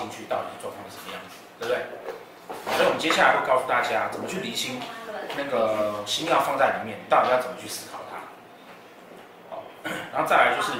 [0.00, 1.84] 进去，到底状况是什么样子，对不对？
[2.74, 4.80] 所以我们接下来会告诉大家怎么去厘清
[5.36, 8.16] 那个心要放在里面，到底要怎么去思考它。
[9.54, 9.62] 好，
[10.10, 10.72] 然后再来就是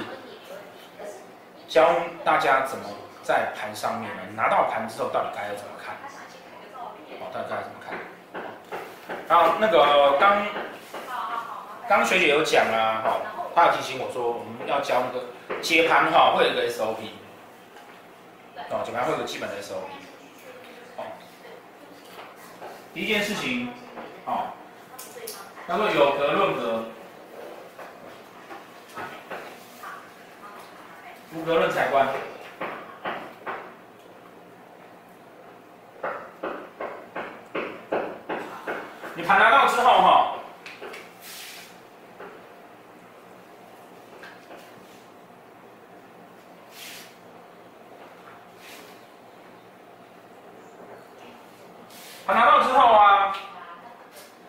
[1.67, 1.93] 教
[2.25, 2.83] 大家怎么
[3.21, 5.95] 在盘上面呢，拿到盘之后到底该要怎么看。
[7.21, 7.95] 好，大家该怎么看？
[9.29, 10.45] 然后那个刚
[11.87, 13.21] 刚学姐有讲啊，好，
[13.55, 15.25] 她有提醒我说我们要教那个
[15.61, 16.97] 接盘哈，会有一个 SOP，
[18.73, 19.83] 哦，解盘会有基本的 SOP，
[20.95, 21.03] 哦，
[22.93, 23.67] 第一件事情，
[24.25, 24.53] 哦，
[25.67, 26.85] 叫做有格论格，
[31.35, 32.07] 无格论财关。
[39.15, 40.30] 你盘拿到之后哈，
[52.33, 53.33] 拿到之后啊，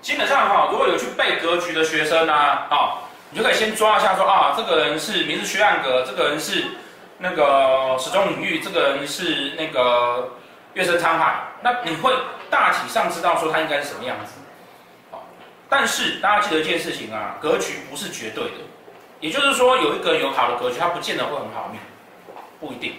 [0.01, 2.95] 基本上哈，如果有去背格局的学生啊，啊，
[3.31, 6.65] 你就可以先抓一下说啊，这个人是明日缺暗格，这个人是
[7.19, 10.31] 那个时钟隐喻，这个人是那个
[10.75, 12.13] 月升沧海，那你会
[12.51, 14.33] 大体上知道说他应该是什么样子。
[15.69, 18.59] 但是大家记得一件事情啊，格局不是绝对的，
[19.21, 21.81] 也就是说，有一个人有好的格局，他不见得会很好命，
[22.61, 22.97] 不一定。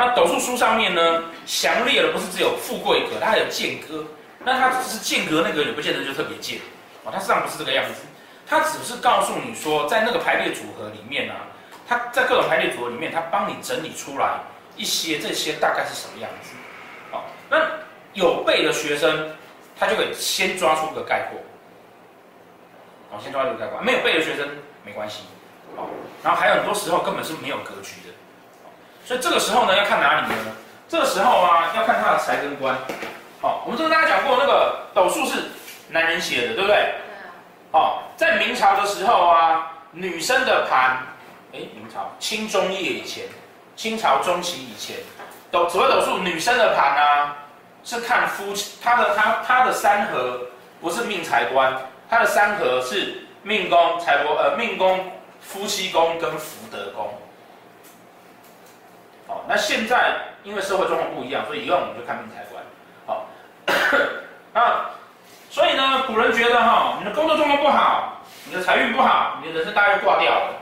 [0.00, 4.02] 那斗数书上面呢，详列的不是只有富贵格，它还有贱格。
[4.42, 6.58] 那它只是贱格那个也不见得就特别贱，
[7.04, 8.00] 哦，它实际上不是这个样子，
[8.46, 11.44] 它只是告诉你说，在那个排列组合里面啊，
[11.86, 14.40] 它在各种排列组合里面，它帮你整理出来
[14.74, 16.52] 一些这些大概是什么样子。
[17.12, 17.58] 哦，那
[18.14, 19.28] 有背的学生，
[19.78, 21.38] 他就可以先抓出个概括。
[23.10, 23.78] 好，先抓这个概括。
[23.82, 24.48] 没有背的学生
[24.82, 25.24] 没关系，
[25.76, 25.90] 好，
[26.24, 28.14] 然后还有很多时候根本是没有格局的，
[29.10, 30.52] 所以这个时候呢，要看哪里呢？
[30.88, 32.76] 这个时候啊，要看他的财跟官。
[33.40, 35.46] 好，我们跟大家讲过，那个斗数是
[35.88, 36.94] 男人写的，对不对？
[37.72, 40.98] 好，在明朝的时候啊，女生的盘，
[41.52, 43.24] 哎，明朝清中叶以前，
[43.74, 44.98] 清朝中期以前，
[45.50, 47.36] 斗所谓斗数女生的盘啊，
[47.82, 50.40] 是看夫妻，她的她她的三合
[50.80, 51.76] 不是命财官。
[52.08, 55.10] 她的三合是命宫、财帛，呃，命宫、
[55.40, 57.12] 夫妻宫跟福德宫。
[59.50, 62.62] 那现在因为社会状况不一样，所以以后我们就看命财官。
[63.04, 63.26] 好，
[64.54, 64.86] 那
[65.50, 70.54] 所以呢，古人觉得哈，你的工作状况不好，你的财运不好，你的人生大概就挂掉了。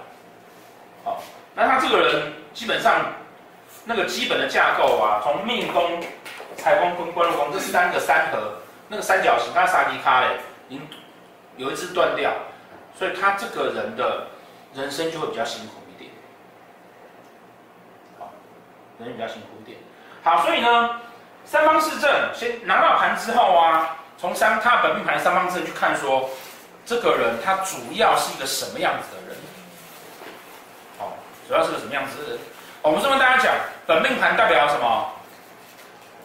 [1.04, 1.22] 好，
[1.54, 3.04] 那他这个人基本上
[3.84, 6.03] 那个基本的架构啊，从命宫、
[6.56, 8.54] 财宫跟官禄宫这三个三合，
[8.88, 10.28] 那个三角形，他啥迪卡嘞？
[10.71, 10.88] 已经。
[11.59, 12.31] 有一只断掉，
[12.97, 14.28] 所以他这个人的
[14.75, 16.09] 人生就会比较辛苦一点。
[18.16, 18.31] 好，
[19.06, 19.78] 人比较辛苦一点。
[20.22, 20.91] 好，所以呢，
[21.44, 26.28] 三方四正，先拿到盘之后啊，从三他本命盘三方四正去看说，
[26.84, 29.36] 这个人他主要是一个什么样子的人？
[30.98, 31.16] 好，
[31.47, 32.38] 主要是个什么样子的人？
[32.82, 33.54] 我们是问大家讲，
[33.86, 35.10] 本命盘代表什么？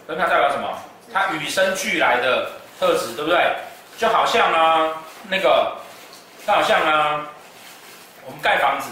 [0.08, 0.68] 本命盘代表什么？
[1.14, 3.56] 他与生俱来的特质，对不对？
[3.98, 4.94] 就好像呢。
[5.30, 5.72] 那个，
[6.46, 7.26] 就好像呢，
[8.26, 8.90] 我们盖房子，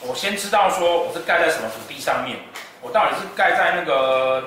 [0.00, 2.38] 我先知道说我是盖在什么土地上面，
[2.82, 4.44] 我到底是盖在那个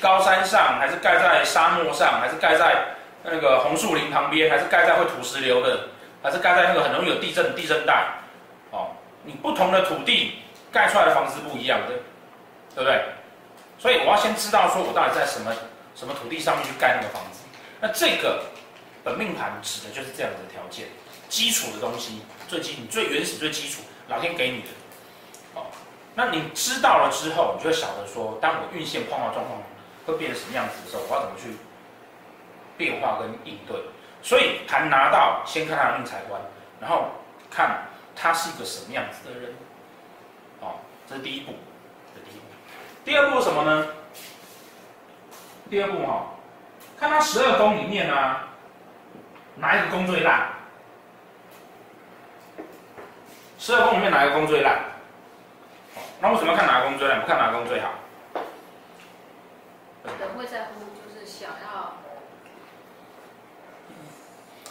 [0.00, 5.88] 高山上，还是盖在沙漠上，还是盖在那个红树林旁边，还是盖在会土石流的，
[6.22, 8.06] 还是盖在那个很容易有地震地震带？
[8.72, 8.88] 哦，
[9.22, 10.38] 你不同的土地
[10.72, 11.94] 盖出来的房子不一样的，
[12.74, 13.04] 对不对？
[13.78, 15.52] 所以我要先知道说我到底在什么
[15.94, 17.40] 什么土地上面去盖那个房子，
[17.80, 18.42] 那这个。
[19.04, 20.86] 本命盘指的就是这样的条件，
[21.30, 24.66] 基础的东西，最基，最原始、最基础，老天给你的。
[26.18, 29.62] 那你知道了之后，你就会晓得说，当我运线碰到状况
[30.04, 31.56] 会变成什么样子的时候，我要怎么去
[32.76, 33.76] 变化跟应对。
[34.20, 36.40] 所以盘拿到，先看他的命财官，
[36.80, 37.04] 然后
[37.48, 37.86] 看
[38.16, 39.54] 他是一个什么样子的人。
[40.58, 41.52] 哦，这是第一步，
[42.12, 42.46] 这第一步。
[43.04, 43.86] 第二步是什么呢？
[45.70, 46.26] 第二步哈、哦，
[46.98, 48.48] 看他十二宫里面呢、啊。
[49.54, 50.48] 哪一个宫最烂？
[53.56, 54.80] 十二宫里面哪一个宫最烂？
[56.20, 57.20] 那为什么要看哪个宫最烂？
[57.20, 57.90] 不看哪个宫最好？
[60.18, 61.94] 人会在乎，就是想要，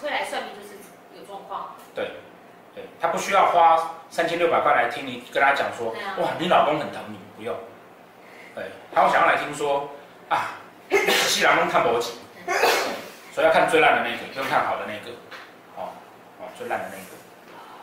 [0.01, 0.75] 会来算命，就是
[1.15, 1.75] 有状况。
[1.95, 2.11] 对，
[2.75, 7.55] 对，他不需要花三千六百块来听你跟他讲说，哇，你老公很疼你，不用。
[8.55, 9.89] 对，他会想要来听说，
[10.29, 10.55] 啊，
[10.89, 12.19] 西郎公看不起。
[13.31, 15.15] 所以要看最烂的那个，不用看好的那个，
[15.75, 15.93] 哦，
[16.39, 17.13] 哦，最烂的那个，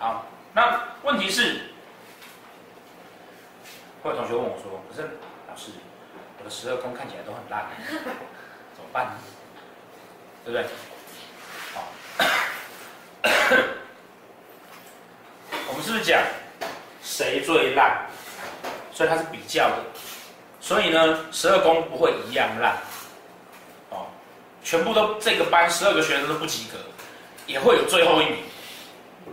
[0.00, 0.26] 好。
[0.52, 1.73] 那问题是，
[4.04, 5.08] 会有同学问我说：“可是
[5.48, 5.70] 老师，
[6.38, 7.64] 我的十二宫看起来都很烂，
[8.76, 9.12] 怎么办呢？
[10.44, 10.66] 对不对？”
[11.72, 11.88] 好，
[15.68, 16.22] 我们是不是讲
[17.02, 18.06] 谁最烂？
[18.92, 19.76] 所以它是比较的，
[20.60, 22.76] 所以呢，十二宫不会一样烂。
[23.88, 24.08] 哦，
[24.62, 26.76] 全部都这个班十二个学生都不及格，
[27.46, 28.36] 也会有最后一名。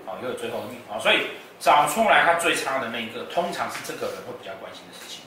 [0.05, 0.81] 哦，也有最后一名。
[0.89, 1.27] 哦，所以
[1.61, 5.21] 找出来他最差的那一个，通常是这个人会比较关心的事情。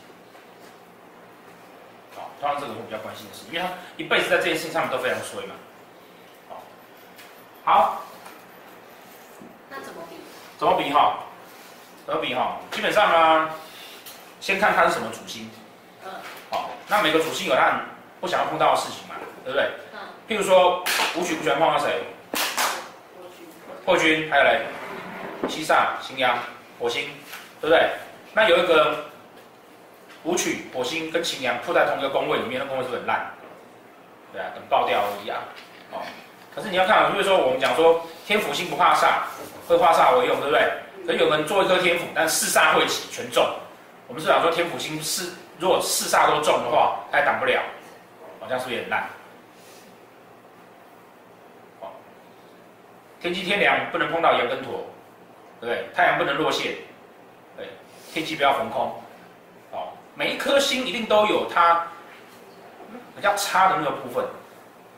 [2.17, 5.55] 哦，通常这个人会比较关心的事情，因为他一辈子在这件事情上面都非常衰嘛。
[6.51, 6.57] 哦，
[7.65, 8.03] 好。
[9.71, 10.17] 那怎么比？
[10.59, 11.21] 怎么比哈？
[12.05, 12.59] 怎么比哈？
[12.73, 13.51] 基本上呢，
[14.41, 15.49] 先看他是什么主星。
[16.05, 16.11] 嗯。
[16.51, 17.81] 好，那每个主星有他
[18.21, 19.15] 不想要碰到的事情嘛，
[19.45, 19.71] 对不对？
[19.93, 19.99] 嗯。
[20.29, 20.83] 譬如说，
[21.15, 22.03] 武曲不喜欢碰到谁？
[23.85, 24.67] 破军，还有嘞，
[25.49, 26.39] 七煞、擎羊、
[26.79, 27.09] 火星，
[27.61, 27.91] 对不对？
[28.33, 29.05] 那有一个
[30.25, 33.31] 武曲、火星跟擎羊铺在同一个宫位里面，那宫位是不是很烂？
[34.33, 35.39] 对啊，等爆掉而已啊。
[35.93, 36.01] 哦。
[36.55, 39.23] 可是你要看，比如说我们讲说天府星不怕煞，
[39.69, 40.73] 会化煞为用，对不对？
[41.07, 43.45] 可是有人做一颗天府，但四煞会起，全中。
[44.07, 47.61] 我们是讲说天府星四如果四煞都中的话，它也挡不了，
[48.41, 49.05] 好像是不是也很烂？
[51.81, 51.89] 哦
[53.21, 54.87] 天机天梁不能碰到羊跟驼，
[55.65, 55.89] 对？
[55.95, 56.75] 太阳不能落线，
[57.57, 57.69] 对，
[58.13, 59.01] 天机不要逢空，
[59.73, 61.87] 哦，每一颗星一定都有它
[63.17, 64.25] 比较差的那个部分，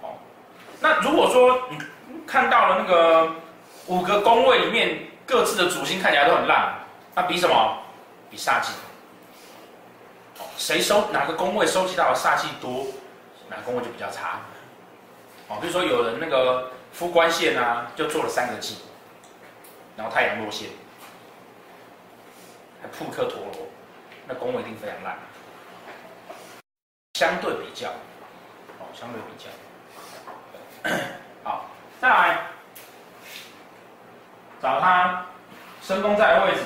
[0.03, 0.15] 哦，
[0.81, 1.79] 那如果说你
[2.27, 3.31] 看到了那个
[3.87, 6.75] 五个宫位里面各自的主星看起来都很烂，
[7.15, 7.79] 那比什么？
[8.31, 8.73] 比煞气，
[10.39, 12.87] 哦，谁收哪个宫位收集到的煞气多，
[13.49, 14.41] 哪个宫位就比较差，
[15.49, 16.71] 哦，比如说有人那个。
[16.93, 18.79] 夫官线啊，就做了三个忌，
[19.96, 20.69] 然后太阳落陷，
[22.82, 23.66] 还扑颗陀螺，
[24.28, 25.19] 那宫位一定非常烂。
[27.14, 27.88] 相对比较，
[28.78, 29.48] 哦，相对比较，
[31.43, 32.46] 好，再来
[34.60, 35.26] 找他
[35.81, 36.60] 申宫在的位置，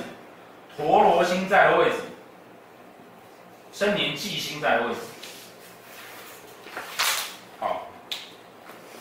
[0.76, 1.98] 陀螺星在的位置，
[3.72, 5.00] 生年忌星在的位置。
[7.60, 7.86] 好，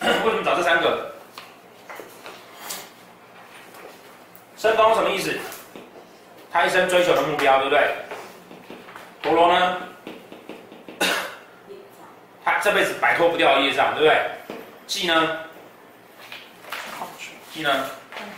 [0.00, 1.09] 为什么找这三个？
[4.70, 5.36] 身宫什么意思？
[6.52, 7.92] 他一生追求的目标，对不对？
[9.20, 9.78] 陀螺呢？
[12.44, 14.30] 他这辈子摆脱不掉的业障，对不对？
[14.86, 15.38] 忌呢？
[17.52, 17.84] 忌呢？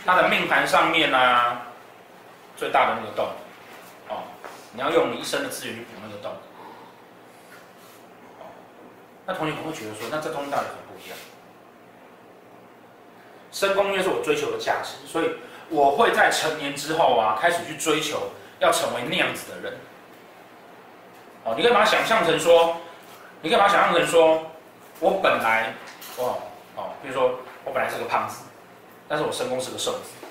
[0.03, 1.61] 他的命盘上面呢、啊，
[2.57, 3.27] 最大的那个洞，
[4.09, 4.23] 哦，
[4.71, 6.31] 你要用你一生的资源去补那个洞。
[8.39, 8.49] 哦，
[9.27, 11.17] 那同学可能会觉得说，那这东西到底很不一样？
[13.51, 15.29] 身宫因为是我追求的价值，所以。
[15.69, 18.29] 我会在成年之后啊，开始去追求
[18.59, 19.77] 要成为那样子的人。
[21.43, 22.77] 哦，你可以把它想象成说，
[23.41, 24.41] 你可以把它想象成说，
[24.99, 25.73] 我本来，
[26.17, 26.37] 哦
[26.75, 28.45] 哦，比如说我本来是个胖子，
[29.07, 30.25] 但是我身宫是个瘦子，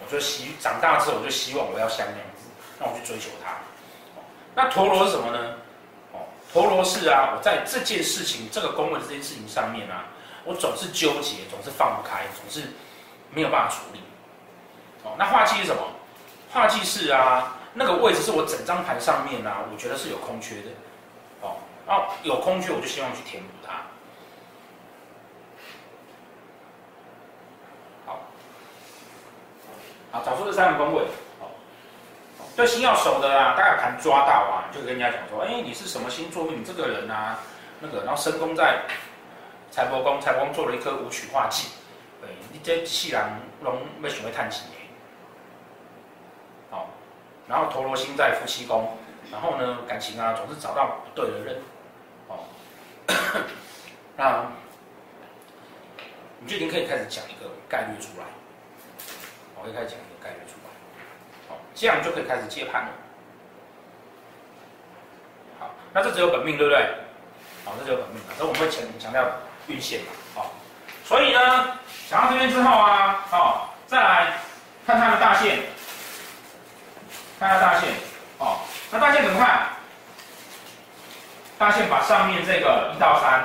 [0.00, 2.48] 我就希长大之后我就希望我要像那样子，
[2.78, 3.56] 那我去追求他。
[4.54, 5.54] 那陀螺是什么呢？
[6.12, 6.20] 哦，
[6.52, 10.06] 陀螺是啊，我在这件事情这个宫位这件事情上面啊，
[10.44, 12.68] 我总是纠结，总是放不开，总是
[13.30, 14.00] 没有办法处理。
[15.04, 15.82] 哦，那化忌是什么？
[16.52, 20.70] 化忌是啊，那个位置是我整张盘上面啊，我觉得是有空缺的。
[21.42, 21.56] 哦，
[21.86, 23.72] 然后有空缺，我就希望去填补它。
[28.06, 28.20] 好，
[30.12, 31.02] 好，找出这三个宫位。
[31.40, 31.50] 哦，
[32.56, 36.44] 对星要熟的啊，大概盘抓到啊，就跟人家讲说，哎，你是什么星座？
[36.44, 37.40] 你这个人啊，
[37.80, 38.80] 那个，然后申宫在
[39.70, 41.68] 财帛宫，财帛宫做了一颗武曲化忌。
[42.22, 43.22] 对，你这世人
[43.60, 44.62] 拢要想要赚钱。
[47.46, 48.96] 然后陀罗星在夫妻宫，
[49.30, 51.56] 然后呢，感情啊总是找到不对的人，
[52.28, 52.44] 哦，
[54.16, 54.46] 那
[56.40, 58.24] 你就已经可以开始讲一个概率出来，
[59.56, 60.70] 我可以开始讲一个概率出来，
[61.48, 62.88] 好，这样就可以开始接盘了。
[65.60, 66.94] 好，那这只有本命对不对？
[67.66, 69.22] 好，这只有本命，所以我们会强强调
[69.66, 70.52] 运线嘛，好，
[71.04, 74.38] 所以呢，讲到这边之后啊，好，再来
[74.86, 75.73] 看它的大线。
[77.44, 77.90] 看下大线，
[78.38, 78.60] 哦，
[78.90, 79.68] 那大线怎么看？
[81.58, 83.44] 大线把上面这个一到三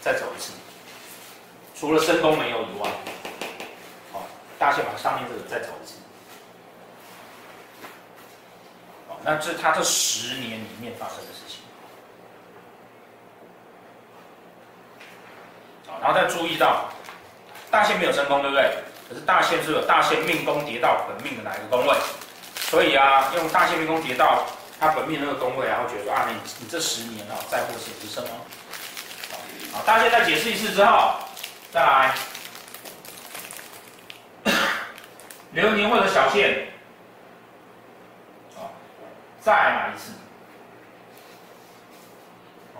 [0.00, 0.54] 再走一次，
[1.78, 2.88] 除了身宫没有以外，
[4.14, 4.22] 哦，
[4.58, 5.96] 大线把上面这个再走一次，
[9.10, 11.60] 哦，那这是他这十年里面发生的事情，
[15.88, 16.88] 哦，然后再注意到
[17.70, 18.78] 大线没有身宫，对不对？
[19.12, 21.94] 可是大限是有大限命宫叠到本命的哪一个宫位，
[22.54, 24.46] 所以啊，用大限命宫叠到
[24.80, 28.28] 他本命那个宫位，然后觉得说啊，你你这十年啊，再获显是什么？
[29.72, 31.16] 好，大限再解释一次之后，
[31.70, 32.14] 再来
[35.50, 36.68] 流年或者小限，
[39.42, 40.12] 再来一次，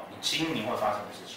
[0.09, 1.37] 你今年会发生的事情。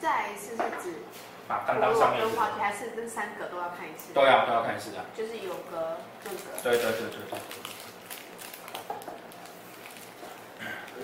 [0.00, 1.02] 再来一次是指
[1.48, 4.12] 啊，刚当上面是还是这三个都要看一次？
[4.14, 4.98] 都要都要看一次的。
[5.16, 6.36] 就是有个这个。
[6.62, 7.38] 对对对对对。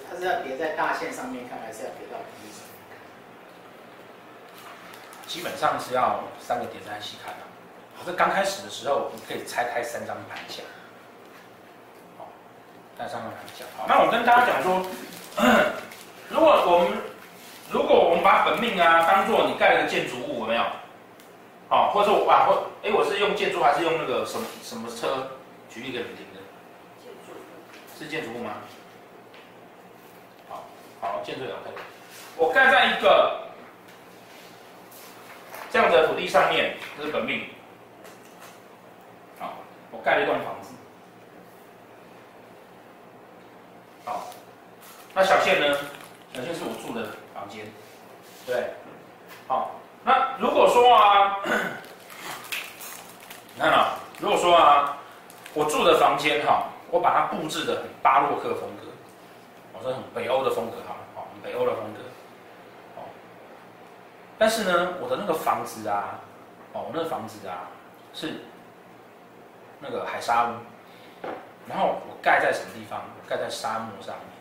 [0.08, 2.96] 它是要叠在大线上面看，还是要叠到平面上面看？
[5.26, 7.40] 基本上是要三个叠在一起看的。
[7.96, 10.64] 好，这刚开始的时候，你可以拆开三张盘讲。
[12.16, 12.28] 好，
[12.96, 13.68] 拆三张盘讲。
[13.76, 14.86] 好，那我跟大家讲说，
[16.30, 16.98] 如果我们
[17.70, 20.62] 如果我们把本命啊当做你盖了个建筑物，有没有？
[21.68, 25.30] 好，或者说啊，或哎，我是用建筑还是用那个什么什么车？
[25.68, 26.40] 举例给你们听的。
[27.04, 27.32] 建筑。
[27.98, 28.54] 是建筑物吗？
[30.48, 30.64] 好，
[31.00, 31.70] 好，建筑也 OK。
[32.36, 33.42] 我盖在一个
[35.70, 37.48] 这样的土地上面，这是本命。
[39.38, 39.52] 好，
[39.90, 40.70] 我盖了一栋房子。
[44.04, 44.30] 好，
[45.14, 45.76] 那小限呢？
[46.32, 47.06] 小限是我住的。
[47.34, 47.64] 房间，
[48.44, 48.72] 对，
[49.46, 49.70] 好，
[50.04, 51.38] 那如果说啊，
[53.58, 54.96] 你看啊，如果说啊，
[55.52, 58.86] 我住的房间哈，我把它布置的很巴洛克风格，
[59.72, 61.98] 我说很北欧的风格哈，好，北欧的风格，
[62.94, 63.02] 哦，
[64.38, 66.20] 但是呢，我的那个房子啊，
[66.72, 67.66] 哦，我那个房子啊，
[68.14, 68.34] 是
[69.80, 71.26] 那个海沙屋，
[71.68, 73.02] 然后我盖在什么地方？
[73.28, 74.36] 盖在沙漠上面，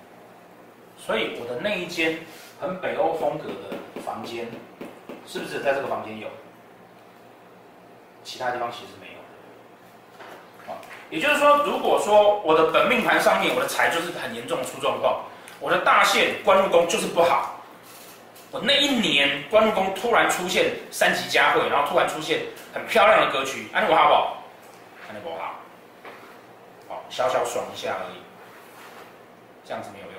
[0.95, 2.19] 所以我的那一间。
[2.59, 4.47] 很北欧风格的房间，
[5.27, 6.27] 是不是在这个房间有？
[8.27, 10.69] 其他地方其实没有。
[10.69, 10.75] 啊，
[11.10, 15.22] 也就是说，如果说我的本命盘上面我的财就是很严重的出状况，
[15.62, 17.62] 我的大限官禄宫就是不好，
[18.51, 22.41] 我那一年官禄宫突然出现三级佳慧，然后突然出现
[22.74, 24.43] 很漂亮的格局，安利我好不好？
[25.07, 25.55] 安利不好，
[26.89, 28.19] 好，小小爽一下而已，
[29.63, 30.17] 这样子没有用。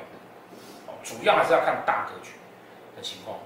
[1.04, 2.32] 主要还是要看大格局
[2.96, 3.38] 的情况。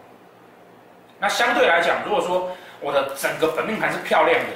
[1.18, 2.50] 那相对来讲，如果说
[2.82, 4.50] 我的整个本命盘是漂亮的，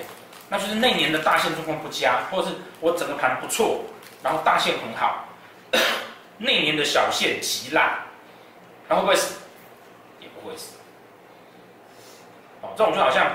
[0.48, 3.84] 那就是那年的大限状况不佳，或者是我整个盘不错，
[4.22, 5.24] 然后大限很好，
[6.36, 7.98] 那年的小限极烂，
[8.88, 9.38] 那会不会死？
[10.20, 10.76] 也不会死。
[12.62, 13.26] 哦，这种就好像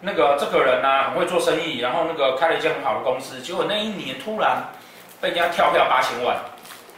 [0.00, 4.62] 那个这个人啊，很会做生意，然后那个开了一间很好的公司，结果那一年突然
[5.20, 6.36] 被人家跳票八千万，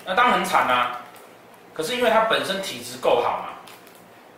[0.05, 1.01] 那当然很惨啊。
[1.75, 3.49] 可是因为他本身体质够好嘛，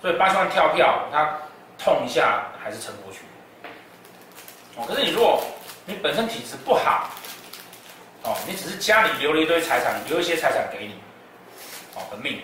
[0.00, 1.37] 所以八千万跳票，他
[1.76, 3.21] 痛一下还是撑过去。
[4.76, 5.44] 哦，可是你如果
[5.85, 7.11] 你本身体质不好，
[8.23, 10.94] 哦，你只是家里留了一堆财产，留一些财产给你，
[11.94, 12.40] 哦，本命，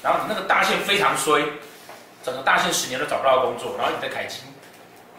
[0.00, 1.44] 然后你那个大限非常衰，
[2.24, 4.42] 整个大限十年都找不到工作，然后你在凯基，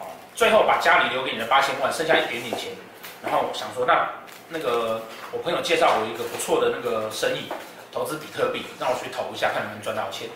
[0.00, 2.72] 哦，最后把家里留给你的八千万，剩下一点点钱，
[3.22, 4.08] 然后想说那
[4.48, 7.52] 那个我朋友介绍我一个不错的那个生意。
[7.92, 10.28] 投资比特币，让我去投一下，看能不能赚到钱。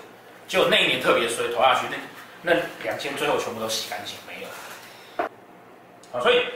[0.49, 1.97] 结果那一年特别衰，投下去那
[2.43, 5.29] 那两千最后全部都洗干净没了。
[6.13, 6.47] 啊，所以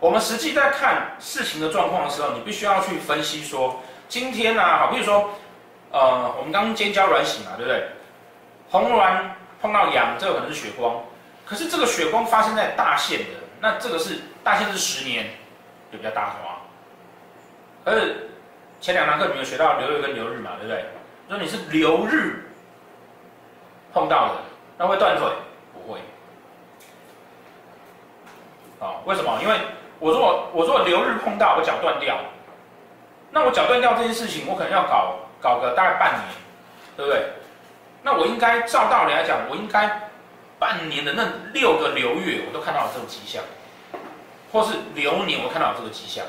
[0.00, 5.30] 我们实际在看事情的状况的时候，你必须要去分析说，今天啊，好，比如说，
[5.90, 7.88] 呃，我们刚尖椒软洗嘛，对不对？
[8.70, 9.20] 红鸾
[9.60, 11.04] 碰到羊，这个可能是血光，
[11.46, 15.26] 可是这个血光发生在大限的，那这个是大限是十年，
[15.92, 16.60] 就比较大条啊，
[17.84, 18.14] 而
[18.80, 20.84] 前两堂课你们有学到流月跟流日嘛，对不对？
[21.28, 22.50] 说你是流日
[23.92, 24.40] 碰到的，
[24.76, 25.26] 那会断腿？
[25.72, 26.00] 不会。
[28.78, 29.38] 好，为什么？
[29.42, 29.56] 因为
[29.98, 32.18] 我如果我如果流日碰到，我脚断掉，
[33.30, 36.22] 那我脚断掉这件事情，我可能要搞搞个大概半年，
[36.96, 37.24] 对不对？
[38.02, 39.88] 那我应该照道理来讲，我应该
[40.58, 43.42] 半年的那六个流月，我都看到了这种迹象，
[44.52, 46.24] 或是流年，我看到了这个迹象。